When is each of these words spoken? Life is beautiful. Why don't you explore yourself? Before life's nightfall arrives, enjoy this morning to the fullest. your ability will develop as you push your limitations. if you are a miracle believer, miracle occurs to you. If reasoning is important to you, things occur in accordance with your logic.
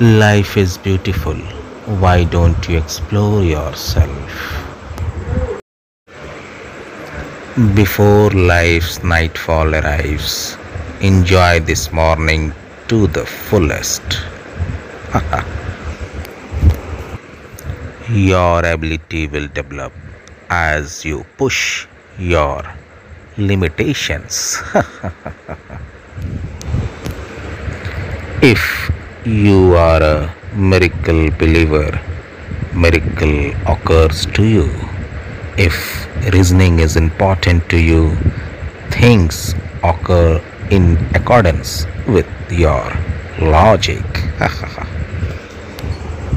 Life 0.00 0.58
is 0.58 0.76
beautiful. 0.76 1.36
Why 2.00 2.24
don't 2.24 2.68
you 2.68 2.76
explore 2.76 3.42
yourself? 3.42 4.12
Before 7.74 8.28
life's 8.28 9.02
nightfall 9.02 9.74
arrives, 9.74 10.58
enjoy 11.00 11.60
this 11.60 11.90
morning 11.92 12.52
to 12.88 13.06
the 13.06 13.24
fullest. 13.24 14.02
your 18.10 18.66
ability 18.66 19.28
will 19.28 19.48
develop 19.48 19.94
as 20.50 21.06
you 21.06 21.24
push 21.38 21.86
your 22.18 22.62
limitations. 23.38 24.58
if 28.42 28.90
you 29.26 29.74
are 29.74 30.00
a 30.00 30.34
miracle 30.54 31.30
believer, 31.32 32.00
miracle 32.72 33.50
occurs 33.66 34.24
to 34.26 34.44
you. 34.44 34.70
If 35.58 36.06
reasoning 36.32 36.78
is 36.78 36.94
important 36.94 37.68
to 37.70 37.76
you, 37.76 38.14
things 38.90 39.56
occur 39.82 40.40
in 40.70 40.96
accordance 41.16 41.86
with 42.06 42.28
your 42.52 42.84
logic. 43.40 44.04